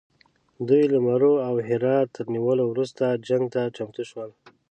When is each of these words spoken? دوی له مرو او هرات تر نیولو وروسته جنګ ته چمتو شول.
دوی 0.67 0.83
له 0.93 0.99
مرو 1.05 1.33
او 1.47 1.55
هرات 1.67 2.07
تر 2.15 2.25
نیولو 2.33 2.63
وروسته 2.67 3.03
جنګ 3.27 3.43
ته 3.53 3.61
چمتو 3.75 4.03
شول. 4.09 4.29